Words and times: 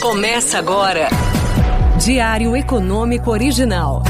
Começa 0.00 0.58
agora. 0.58 1.08
Diário 1.98 2.56
Econômico 2.56 3.32
Original. 3.32 4.04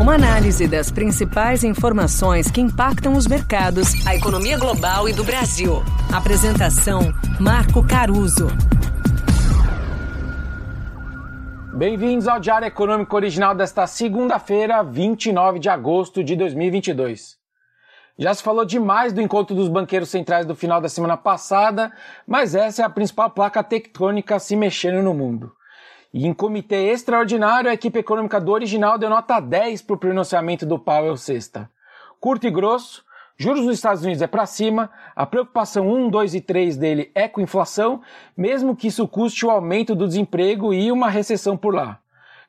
Uma 0.00 0.14
análise 0.14 0.66
das 0.66 0.90
principais 0.90 1.62
informações 1.62 2.50
que 2.50 2.58
impactam 2.58 3.12
os 3.12 3.26
mercados, 3.26 4.06
a 4.06 4.16
economia 4.16 4.58
global 4.58 5.06
e 5.10 5.12
do 5.12 5.22
Brasil. 5.22 5.82
Apresentação: 6.10 7.12
Marco 7.38 7.86
Caruso. 7.86 8.48
Bem-vindos 11.74 12.26
ao 12.26 12.40
Diário 12.40 12.68
Econômico 12.68 13.14
Original 13.14 13.54
desta 13.54 13.86
segunda-feira, 13.86 14.82
29 14.82 15.58
de 15.58 15.68
agosto 15.68 16.24
de 16.24 16.34
2022. 16.34 17.39
Já 18.18 18.34
se 18.34 18.42
falou 18.42 18.64
demais 18.64 19.12
do 19.12 19.20
encontro 19.20 19.56
dos 19.56 19.68
banqueiros 19.68 20.10
centrais 20.10 20.44
do 20.44 20.54
final 20.54 20.80
da 20.80 20.88
semana 20.88 21.16
passada, 21.16 21.92
mas 22.26 22.54
essa 22.54 22.82
é 22.82 22.84
a 22.84 22.90
principal 22.90 23.30
placa 23.30 23.62
tectônica 23.62 24.38
se 24.38 24.54
mexendo 24.56 25.02
no 25.02 25.14
mundo. 25.14 25.52
E 26.12 26.26
em 26.26 26.34
comitê 26.34 26.88
extraordinário, 26.88 27.70
a 27.70 27.74
equipe 27.74 27.98
econômica 27.98 28.40
do 28.40 28.50
original 28.50 28.98
deu 28.98 29.08
nota 29.08 29.38
10 29.38 29.82
para 29.82 29.94
o 29.94 29.98
pronunciamento 29.98 30.66
do 30.66 30.78
Powell 30.78 31.16
sexta. 31.16 31.70
Curto 32.18 32.46
e 32.46 32.50
grosso, 32.50 33.04
juros 33.38 33.64
nos 33.64 33.76
Estados 33.76 34.02
Unidos 34.02 34.20
é 34.20 34.26
para 34.26 34.44
cima, 34.44 34.90
a 35.14 35.24
preocupação 35.24 35.88
1, 35.88 36.10
2 36.10 36.34
e 36.34 36.40
3 36.40 36.76
dele 36.76 37.10
é 37.14 37.28
com 37.28 37.40
inflação, 37.40 38.02
mesmo 38.36 38.74
que 38.74 38.88
isso 38.88 39.06
custe 39.06 39.46
o 39.46 39.50
aumento 39.50 39.94
do 39.94 40.08
desemprego 40.08 40.74
e 40.74 40.90
uma 40.90 41.08
recessão 41.08 41.56
por 41.56 41.74
lá. 41.74 42.00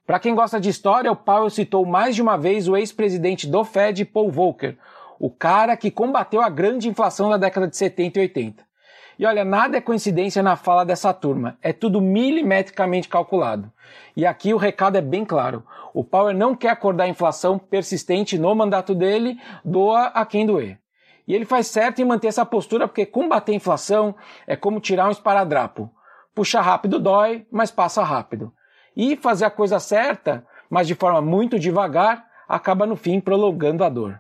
Para 0.05 0.20
quem 0.20 0.34
gosta 0.36 0.60
de 0.60 0.68
história, 0.68 1.12
o 1.12 1.16
Powell 1.16 1.50
citou 1.50 1.86
mais 1.86 2.16
de 2.16 2.22
uma 2.22 2.38
vez 2.38 2.68
o 2.68 2.76
ex-presidente 2.76 3.48
do 3.48 3.64
Fed, 3.64 4.04
Paul 4.05 4.32
Volcker, 4.32 4.78
o 5.22 5.30
cara 5.30 5.78
que 5.78 5.92
combateu 5.92 6.42
a 6.42 6.50
grande 6.50 6.90
inflação 6.90 7.30
da 7.30 7.38
década 7.38 7.68
de 7.68 7.78
70 7.78 8.18
e 8.18 8.22
80. 8.24 8.66
E 9.20 9.26
olha, 9.28 9.46
nada 9.46 9.78
é 9.78 9.82
coincidência 9.82 10.42
na 10.42 10.56
fala 10.56 10.84
dessa 10.84 11.14
turma, 11.14 11.60
é 11.62 11.72
tudo 11.72 12.02
milimetricamente 12.02 13.08
calculado. 13.08 13.72
E 14.18 14.26
aqui 14.26 14.52
o 14.52 14.58
recado 14.58 14.98
é 14.98 15.02
bem 15.02 15.24
claro: 15.24 15.64
o 15.94 16.04
Power 16.04 16.36
não 16.36 16.55
quer 16.55 16.70
acordar 16.70 17.04
a 17.04 17.08
inflação 17.08 17.60
persistente 17.60 18.36
no 18.36 18.55
mandato 18.55 18.96
dele, 18.96 19.40
doa 19.63 20.05
a 20.08 20.26
quem 20.26 20.44
doer. 20.44 20.80
E 21.28 21.35
ele 21.35 21.46
faz 21.46 21.68
certo 21.68 22.02
em 22.02 22.06
manter 22.06 22.30
essa 22.30 22.44
postura 22.44 22.88
porque 22.88 23.06
combater 23.06 23.52
a 23.52 23.56
inflação 23.56 24.16
é 24.48 24.56
como 24.56 24.80
tirar 24.80 25.08
um 25.08 25.12
esparadrapo. 25.12 25.88
Puxa 26.34 26.60
rápido 26.62 27.00
dói, 27.00 27.46
mas 27.52 27.70
passa 27.70 28.04
rápido. 28.04 28.52
E 28.98 29.16
fazer 29.16 29.46
a 29.46 29.52
coisa 29.52 29.80
certa, 29.80 30.44
mas 30.68 30.88
de 30.88 30.96
forma 30.96 31.22
muito 31.22 31.60
devagar, 31.60 32.26
acaba 32.50 32.88
no 32.88 32.96
fim 32.96 33.20
prolongando 33.20 33.84
a 33.84 33.90
dor. 33.90 34.20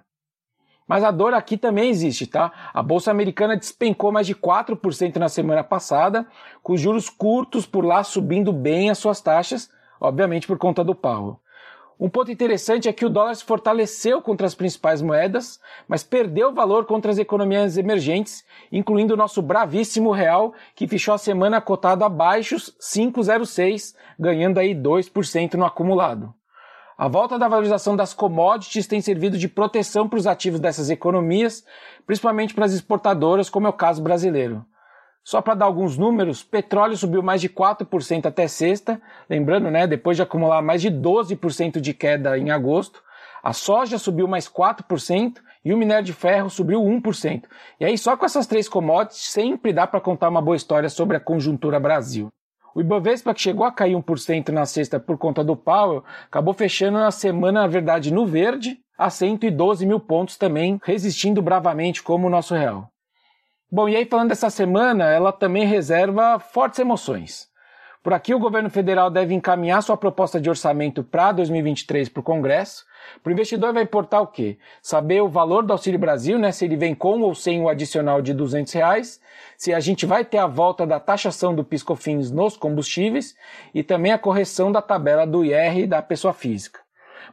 Mas 0.91 1.05
a 1.05 1.09
dor 1.09 1.33
aqui 1.33 1.55
também 1.55 1.89
existe, 1.89 2.27
tá? 2.27 2.51
A 2.73 2.83
bolsa 2.83 3.11
americana 3.11 3.55
despencou 3.55 4.11
mais 4.11 4.27
de 4.27 4.35
4% 4.35 5.15
na 5.15 5.29
semana 5.29 5.63
passada, 5.63 6.27
com 6.61 6.75
juros 6.75 7.09
curtos 7.09 7.65
por 7.65 7.85
lá 7.85 8.03
subindo 8.03 8.51
bem 8.51 8.89
as 8.89 8.97
suas 8.97 9.21
taxas, 9.21 9.69
obviamente 10.01 10.45
por 10.45 10.57
conta 10.57 10.83
do 10.83 10.93
Powell. 10.93 11.39
Um 11.97 12.09
ponto 12.09 12.29
interessante 12.29 12.89
é 12.89 12.91
que 12.91 13.05
o 13.05 13.09
dólar 13.09 13.35
se 13.35 13.45
fortaleceu 13.45 14.21
contra 14.21 14.45
as 14.45 14.53
principais 14.53 15.01
moedas, 15.01 15.61
mas 15.87 16.03
perdeu 16.03 16.53
valor 16.53 16.83
contra 16.85 17.09
as 17.09 17.17
economias 17.17 17.77
emergentes, 17.77 18.43
incluindo 18.69 19.13
o 19.13 19.17
nosso 19.17 19.41
bravíssimo 19.41 20.11
real, 20.11 20.53
que 20.75 20.89
fechou 20.89 21.13
a 21.13 21.17
semana 21.17 21.61
cotado 21.61 22.03
abaixo 22.03 22.57
5,06, 22.57 23.95
ganhando 24.19 24.57
aí 24.57 24.75
2% 24.75 25.53
no 25.53 25.63
acumulado. 25.63 26.33
A 27.01 27.07
volta 27.07 27.39
da 27.39 27.47
valorização 27.47 27.95
das 27.95 28.13
commodities 28.13 28.85
tem 28.85 29.01
servido 29.01 29.35
de 29.35 29.47
proteção 29.47 30.07
para 30.07 30.19
os 30.19 30.27
ativos 30.27 30.59
dessas 30.59 30.91
economias, 30.91 31.65
principalmente 32.05 32.53
para 32.53 32.65
as 32.65 32.73
exportadoras, 32.73 33.49
como 33.49 33.65
é 33.65 33.71
o 33.71 33.73
caso 33.73 34.03
brasileiro. 34.03 34.63
Só 35.23 35.41
para 35.41 35.55
dar 35.55 35.65
alguns 35.65 35.97
números, 35.97 36.43
petróleo 36.43 36.95
subiu 36.95 37.23
mais 37.23 37.41
de 37.41 37.49
4% 37.49 38.27
até 38.27 38.47
sexta, 38.47 39.01
lembrando, 39.27 39.71
né, 39.71 39.87
depois 39.87 40.15
de 40.15 40.21
acumular 40.21 40.61
mais 40.61 40.79
de 40.79 40.91
12% 40.91 41.81
de 41.81 41.91
queda 41.91 42.37
em 42.37 42.51
agosto. 42.51 43.01
A 43.41 43.51
soja 43.51 43.97
subiu 43.97 44.27
mais 44.27 44.47
4% 44.47 45.41
e 45.65 45.73
o 45.73 45.77
minério 45.77 46.05
de 46.05 46.13
ferro 46.13 46.51
subiu 46.51 46.83
1%. 46.83 47.45
E 47.79 47.85
aí, 47.85 47.97
só 47.97 48.15
com 48.15 48.27
essas 48.27 48.45
três 48.45 48.69
commodities, 48.69 49.23
sempre 49.23 49.73
dá 49.73 49.87
para 49.87 49.99
contar 49.99 50.29
uma 50.29 50.39
boa 50.39 50.55
história 50.55 50.87
sobre 50.87 51.17
a 51.17 51.19
conjuntura 51.19 51.79
Brasil. 51.79 52.31
O 52.73 52.81
Ibovespa, 52.81 53.33
que 53.33 53.41
chegou 53.41 53.65
a 53.65 53.71
cair 53.71 53.95
1% 53.95 54.49
na 54.49 54.65
sexta 54.65 54.99
por 54.99 55.17
conta 55.17 55.43
do 55.43 55.55
Powell, 55.55 56.03
acabou 56.25 56.53
fechando 56.53 56.97
a 56.99 57.11
semana, 57.11 57.61
na 57.61 57.67
verdade, 57.67 58.13
no 58.13 58.25
verde, 58.25 58.77
a 58.97 59.09
112 59.09 59.85
mil 59.85 59.99
pontos 59.99 60.37
também, 60.37 60.79
resistindo 60.83 61.41
bravamente 61.41 62.01
como 62.01 62.27
o 62.27 62.29
nosso 62.29 62.55
real. 62.55 62.87
Bom, 63.69 63.89
e 63.89 63.95
aí 63.95 64.05
falando 64.05 64.29
dessa 64.29 64.49
semana, 64.49 65.05
ela 65.05 65.31
também 65.31 65.65
reserva 65.65 66.39
fortes 66.39 66.79
emoções. 66.79 67.50
Por 68.03 68.13
aqui, 68.13 68.33
o 68.33 68.39
governo 68.39 68.67
federal 68.67 69.11
deve 69.11 69.35
encaminhar 69.35 69.83
sua 69.83 69.95
proposta 69.95 70.41
de 70.41 70.49
orçamento 70.49 71.03
para 71.03 71.31
2023 71.33 72.09
para 72.09 72.19
o 72.19 72.23
Congresso. 72.23 72.83
Para 73.21 73.29
o 73.29 73.33
investidor 73.33 73.73
vai 73.73 73.83
importar 73.83 74.21
o 74.21 74.27
quê? 74.27 74.57
Saber 74.81 75.21
o 75.21 75.29
valor 75.29 75.63
do 75.63 75.71
Auxílio 75.71 75.99
Brasil, 75.99 76.39
né? 76.39 76.51
Se 76.51 76.65
ele 76.65 76.75
vem 76.75 76.95
com 76.95 77.21
ou 77.21 77.35
sem 77.35 77.61
o 77.61 77.69
adicional 77.69 78.19
de 78.19 78.33
200 78.33 78.73
reais, 78.73 79.21
se 79.55 79.71
a 79.71 79.79
gente 79.79 80.07
vai 80.07 80.25
ter 80.25 80.39
a 80.39 80.47
volta 80.47 80.85
da 80.87 80.99
taxação 80.99 81.53
do 81.53 81.63
PiscoFins 81.63 82.31
nos 82.31 82.57
combustíveis 82.57 83.35
e 83.71 83.83
também 83.83 84.11
a 84.11 84.17
correção 84.17 84.71
da 84.71 84.81
tabela 84.81 85.27
do 85.27 85.45
IR 85.45 85.87
da 85.87 86.01
pessoa 86.01 86.33
física. 86.33 86.79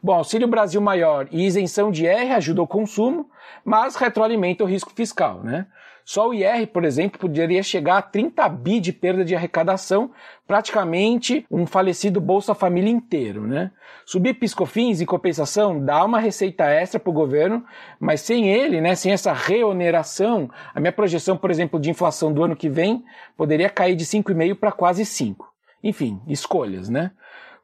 Bom, 0.03 0.15
Auxílio 0.15 0.49
Brasil 0.49 0.81
maior 0.81 1.29
e 1.31 1.47
isenção 1.47 1.91
de 1.91 2.05
IR 2.05 2.33
ajuda 2.33 2.63
o 2.63 2.67
consumo, 2.67 3.31
mas 3.65 3.97
retroalimenta 3.97 4.65
o 4.65 4.67
risco 4.67 4.93
fiscal, 4.95 5.43
né? 5.43 5.67
Só 6.09 6.31
o 6.31 6.33
IR, 6.33 6.67
por 6.69 6.87
exemplo, 6.87 7.21
poderia 7.21 7.63
chegar 7.63 7.99
a 7.99 8.03
30 8.03 8.49
bi 8.49 8.81
de 8.81 8.95
perda 8.95 9.23
de 9.23 9.37
arrecadação, 9.37 10.11
praticamente 10.47 11.45
um 11.51 11.67
falecido 11.67 12.19
Bolsa 12.19 12.55
Família 12.55 12.91
inteiro, 12.91 13.47
né? 13.47 13.71
Subir 14.07 14.33
piscofins, 14.33 15.03
em 15.03 15.05
compensação, 15.05 15.85
dá 15.85 16.03
uma 16.03 16.19
receita 16.19 16.65
extra 16.65 16.99
para 16.99 17.11
o 17.11 17.13
governo, 17.13 17.63
mas 18.01 18.23
sem 18.23 18.49
ele, 18.49 18.81
né, 18.81 18.95
sem 18.95 19.13
essa 19.13 19.35
reoneração, 19.35 20.49
a 20.75 20.81
minha 20.81 20.93
projeção, 20.93 21.37
por 21.37 21.51
exemplo, 21.51 21.79
de 21.79 21.91
inflação 21.91 22.33
do 22.33 22.43
ano 22.43 22.57
que 22.57 22.71
vem 22.71 23.05
poderia 23.37 23.69
cair 23.69 23.95
de 23.95 24.07
5,5 24.07 24.55
para 24.55 24.73
quase 24.73 25.05
5. 25.05 25.47
Enfim, 25.85 26.23
escolhas, 26.27 26.89
né? 26.89 27.11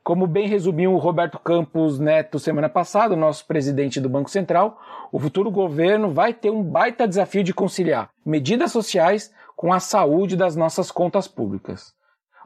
Como 0.05 0.27
bem 0.27 0.47
resumiu 0.47 0.93
o 0.93 0.99
Roberto 0.99 1.39
Campos 1.39 1.99
Neto 1.99 2.39
semana 2.39 2.69
passada, 2.69 3.17
nosso 3.17 3.47
presidente 3.47 3.99
do 3.99 4.09
Banco 4.11 4.29
Central, 4.29 4.79
o 5.11 5.19
futuro 5.19 5.51
governo 5.51 6.11
vai 6.11 6.35
ter 6.35 6.51
um 6.51 6.63
baita 6.63 7.09
desafio 7.09 7.43
de 7.43 7.55
conciliar 7.55 8.11
medidas 8.23 8.71
sociais 8.71 9.33
com 9.57 9.73
a 9.73 9.81
saúde 9.81 10.37
das 10.37 10.55
nossas 10.55 10.91
contas 10.91 11.27
públicas. 11.27 11.95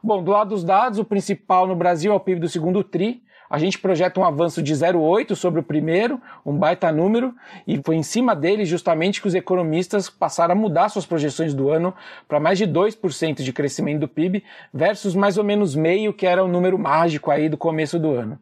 Bom, 0.01 0.23
do 0.23 0.31
lado 0.31 0.51
dos 0.51 0.63
dados, 0.63 0.99
o 0.99 1.03
principal 1.03 1.67
no 1.67 1.75
Brasil 1.75 2.13
é 2.13 2.15
o 2.15 2.19
PIB 2.21 2.39
do 2.39 2.47
segundo 2.47 2.81
TRI, 2.81 3.21
a 3.49 3.57
gente 3.57 3.79
projeta 3.79 4.19
um 4.19 4.23
avanço 4.23 4.61
de 4.61 4.73
0,8 4.73 5.35
sobre 5.35 5.59
o 5.59 5.63
primeiro, 5.63 6.21
um 6.45 6.55
baita 6.55 6.91
número, 6.91 7.33
e 7.65 7.81
foi 7.83 7.95
em 7.95 8.03
cima 8.03 8.35
dele 8.35 8.63
justamente 8.65 9.21
que 9.21 9.27
os 9.27 9.33
economistas 9.33 10.09
passaram 10.09 10.53
a 10.53 10.55
mudar 10.55 10.89
suas 10.89 11.05
projeções 11.05 11.53
do 11.53 11.69
ano 11.69 11.93
para 12.27 12.39
mais 12.39 12.57
de 12.57 12.67
2% 12.67 13.41
de 13.41 13.51
crescimento 13.51 14.01
do 14.01 14.07
PIB, 14.07 14.43
versus 14.73 15.15
mais 15.15 15.37
ou 15.37 15.43
menos 15.43 15.75
meio, 15.75 16.13
que 16.13 16.27
era 16.27 16.43
o 16.43 16.47
número 16.47 16.77
mágico 16.77 17.31
aí 17.31 17.49
do 17.49 17.57
começo 17.57 17.97
do 17.97 18.11
ano. 18.11 18.39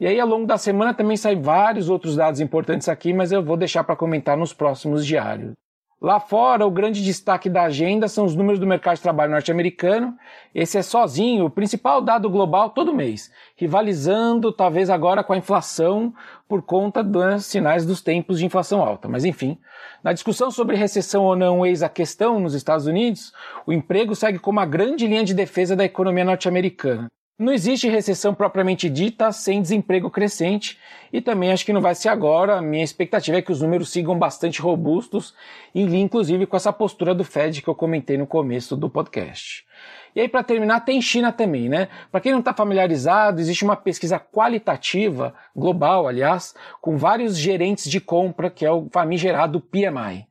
E 0.00 0.06
aí, 0.06 0.20
ao 0.20 0.28
longo 0.28 0.46
da 0.46 0.56
semana, 0.56 0.94
também 0.94 1.16
saem 1.16 1.42
vários 1.42 1.90
outros 1.90 2.14
dados 2.14 2.40
importantes 2.40 2.88
aqui, 2.88 3.12
mas 3.12 3.32
eu 3.32 3.42
vou 3.42 3.56
deixar 3.56 3.82
para 3.82 3.96
comentar 3.96 4.36
nos 4.36 4.52
próximos 4.52 5.04
diários. 5.04 5.52
Lá 6.00 6.20
fora, 6.20 6.64
o 6.64 6.70
grande 6.70 7.02
destaque 7.02 7.50
da 7.50 7.64
agenda 7.64 8.06
são 8.06 8.24
os 8.24 8.36
números 8.36 8.60
do 8.60 8.66
mercado 8.66 8.94
de 8.94 9.02
trabalho 9.02 9.32
norte-americano. 9.32 10.16
Esse 10.54 10.78
é 10.78 10.82
sozinho 10.82 11.46
o 11.46 11.50
principal 11.50 12.00
dado 12.00 12.30
global 12.30 12.70
todo 12.70 12.94
mês, 12.94 13.32
rivalizando 13.56 14.52
talvez 14.52 14.90
agora 14.90 15.24
com 15.24 15.32
a 15.32 15.36
inflação 15.36 16.14
por 16.48 16.62
conta 16.62 17.02
dos 17.02 17.46
sinais 17.46 17.84
dos 17.84 18.00
tempos 18.00 18.38
de 18.38 18.46
inflação 18.46 18.80
alta. 18.80 19.08
Mas 19.08 19.24
enfim, 19.24 19.58
na 20.00 20.12
discussão 20.12 20.52
sobre 20.52 20.76
recessão 20.76 21.24
ou 21.24 21.34
não 21.34 21.66
eis 21.66 21.82
a 21.82 21.88
questão 21.88 22.38
nos 22.38 22.54
Estados 22.54 22.86
Unidos, 22.86 23.32
o 23.66 23.72
emprego 23.72 24.14
segue 24.14 24.38
como 24.38 24.60
a 24.60 24.64
grande 24.64 25.04
linha 25.04 25.24
de 25.24 25.34
defesa 25.34 25.74
da 25.74 25.84
economia 25.84 26.24
norte-americana. 26.24 27.08
Não 27.38 27.52
existe 27.52 27.88
recessão 27.88 28.34
propriamente 28.34 28.90
dita 28.90 29.30
sem 29.30 29.62
desemprego 29.62 30.10
crescente 30.10 30.76
e 31.12 31.20
também 31.20 31.52
acho 31.52 31.64
que 31.64 31.72
não 31.72 31.80
vai 31.80 31.94
ser 31.94 32.08
agora. 32.08 32.58
A 32.58 32.60
minha 32.60 32.82
expectativa 32.82 33.38
é 33.38 33.42
que 33.42 33.52
os 33.52 33.62
números 33.62 33.92
sigam 33.92 34.18
bastante 34.18 34.60
robustos, 34.60 35.36
linha 35.72 36.02
inclusive 36.02 36.46
com 36.46 36.56
essa 36.56 36.72
postura 36.72 37.14
do 37.14 37.22
Fed 37.22 37.62
que 37.62 37.68
eu 37.68 37.76
comentei 37.76 38.18
no 38.18 38.26
começo 38.26 38.76
do 38.76 38.90
podcast. 38.90 39.64
E 40.16 40.20
aí, 40.20 40.28
para 40.28 40.42
terminar, 40.42 40.80
tem 40.80 41.00
China 41.00 41.30
também, 41.30 41.68
né? 41.68 41.86
Para 42.10 42.20
quem 42.20 42.32
não 42.32 42.40
está 42.40 42.52
familiarizado, 42.52 43.40
existe 43.40 43.62
uma 43.62 43.76
pesquisa 43.76 44.18
qualitativa, 44.18 45.32
global, 45.54 46.08
aliás, 46.08 46.56
com 46.80 46.96
vários 46.96 47.38
gerentes 47.38 47.88
de 47.88 48.00
compra, 48.00 48.50
que 48.50 48.66
é 48.66 48.72
o 48.72 48.88
famigerado 48.90 49.60
PMI. 49.60 50.26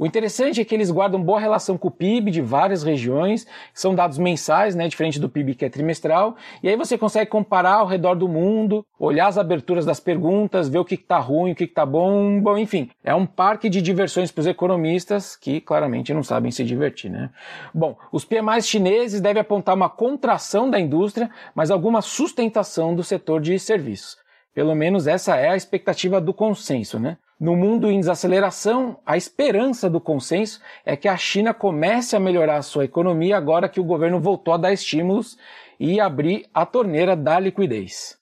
O 0.00 0.06
interessante 0.06 0.62
é 0.62 0.64
que 0.64 0.74
eles 0.74 0.90
guardam 0.90 1.22
boa 1.22 1.38
relação 1.38 1.76
com 1.76 1.88
o 1.88 1.90
PIB 1.90 2.30
de 2.30 2.40
várias 2.40 2.82
regiões, 2.82 3.46
são 3.74 3.94
dados 3.94 4.16
mensais, 4.16 4.74
né, 4.74 4.88
diferente 4.88 5.20
do 5.20 5.28
PIB 5.28 5.54
que 5.54 5.66
é 5.66 5.68
trimestral, 5.68 6.36
e 6.62 6.70
aí 6.70 6.74
você 6.74 6.96
consegue 6.96 7.30
comparar 7.30 7.74
ao 7.74 7.86
redor 7.86 8.14
do 8.14 8.26
mundo, 8.26 8.82
olhar 8.98 9.26
as 9.26 9.36
aberturas 9.36 9.84
das 9.84 10.00
perguntas, 10.00 10.70
ver 10.70 10.78
o 10.78 10.86
que 10.86 10.94
está 10.94 11.18
ruim, 11.18 11.52
o 11.52 11.54
que 11.54 11.64
está 11.64 11.84
bom, 11.84 12.40
bom, 12.40 12.56
enfim, 12.56 12.88
é 13.04 13.14
um 13.14 13.26
parque 13.26 13.68
de 13.68 13.82
diversões 13.82 14.32
para 14.32 14.40
os 14.40 14.46
economistas 14.46 15.36
que 15.36 15.60
claramente 15.60 16.14
não 16.14 16.22
sabem 16.22 16.50
se 16.50 16.64
divertir, 16.64 17.10
né? 17.10 17.28
Bom, 17.74 17.94
os 18.10 18.24
PMIs 18.24 18.66
chineses 18.66 19.20
devem 19.20 19.42
apontar 19.42 19.74
uma 19.74 19.90
contração 19.90 20.70
da 20.70 20.80
indústria, 20.80 21.28
mas 21.54 21.70
alguma 21.70 22.00
sustentação 22.00 22.94
do 22.94 23.04
setor 23.04 23.38
de 23.38 23.58
serviços. 23.58 24.16
Pelo 24.54 24.74
menos 24.74 25.06
essa 25.06 25.36
é 25.36 25.50
a 25.50 25.56
expectativa 25.56 26.22
do 26.22 26.32
consenso, 26.32 26.98
né? 26.98 27.18
No 27.40 27.56
mundo 27.56 27.90
em 27.90 27.98
desaceleração, 27.98 28.98
a 29.06 29.16
esperança 29.16 29.88
do 29.88 29.98
consenso 29.98 30.60
é 30.84 30.94
que 30.94 31.08
a 31.08 31.16
China 31.16 31.54
comece 31.54 32.14
a 32.14 32.20
melhorar 32.20 32.58
a 32.58 32.62
sua 32.62 32.84
economia 32.84 33.34
agora 33.38 33.66
que 33.66 33.80
o 33.80 33.84
governo 33.84 34.20
voltou 34.20 34.52
a 34.52 34.58
dar 34.58 34.74
estímulos 34.74 35.38
e 35.78 35.98
abrir 35.98 36.44
a 36.52 36.66
torneira 36.66 37.16
da 37.16 37.40
liquidez. 37.40 38.18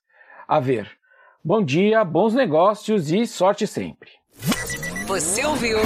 A 0.47 0.61
ver. 0.61 0.89
Bom 1.45 1.65
dia, 1.65 2.05
bons 2.05 2.33
negócios 2.33 3.11
e 3.11 3.27
sorte 3.27 3.67
sempre. 3.67 4.11
Você 5.09 5.45
ouviu? 5.45 5.79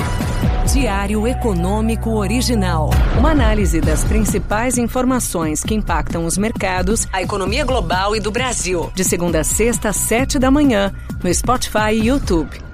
Diário 0.71 1.27
Econômico 1.27 2.11
Original. 2.11 2.91
Uma 3.19 3.31
análise 3.31 3.81
das 3.81 4.05
principais 4.05 4.77
informações 4.77 5.63
que 5.63 5.75
impactam 5.75 6.27
os 6.27 6.37
mercados, 6.37 7.07
a 7.11 7.23
economia 7.23 7.65
global 7.65 8.15
e 8.15 8.21
do 8.21 8.31
Brasil. 8.31 8.93
De 8.95 9.03
segunda 9.05 9.41
a 9.41 9.45
sexta, 9.45 9.89
às 9.89 9.97
sete 9.97 10.39
da 10.39 10.51
manhã, 10.51 10.93
no 11.23 11.33
Spotify 11.33 11.93
e 11.93 12.09
YouTube. 12.09 12.72